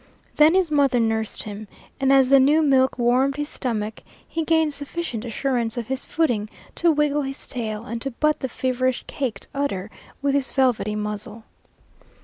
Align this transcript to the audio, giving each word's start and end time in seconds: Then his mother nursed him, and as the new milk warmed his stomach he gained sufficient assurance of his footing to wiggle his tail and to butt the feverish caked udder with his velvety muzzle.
Then 0.37 0.55
his 0.55 0.71
mother 0.71 0.99
nursed 0.99 1.43
him, 1.43 1.67
and 1.99 2.11
as 2.11 2.29
the 2.29 2.39
new 2.39 2.63
milk 2.63 2.97
warmed 2.97 3.35
his 3.35 3.49
stomach 3.49 4.01
he 4.27 4.43
gained 4.43 4.73
sufficient 4.73 5.23
assurance 5.25 5.77
of 5.77 5.85
his 5.89 6.05
footing 6.05 6.49
to 6.73 6.91
wiggle 6.91 7.21
his 7.21 7.47
tail 7.47 7.85
and 7.85 8.01
to 8.01 8.09
butt 8.09 8.39
the 8.39 8.49
feverish 8.49 9.03
caked 9.05 9.47
udder 9.53 9.91
with 10.19 10.33
his 10.33 10.49
velvety 10.49 10.95
muzzle. 10.95 11.43